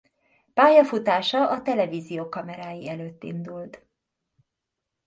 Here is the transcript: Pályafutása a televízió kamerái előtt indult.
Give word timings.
Pályafutása 0.53 1.49
a 1.49 1.61
televízió 1.61 2.29
kamerái 2.29 2.89
előtt 2.89 3.23
indult. 3.23 3.85